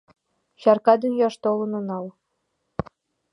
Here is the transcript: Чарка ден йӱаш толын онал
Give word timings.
Чарка 0.61 0.93
ден 1.01 1.13
йӱаш 1.17 1.35
толын 1.43 1.71
онал 1.79 2.05